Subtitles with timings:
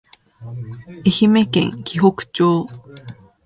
[1.05, 2.67] 愛媛県鬼北町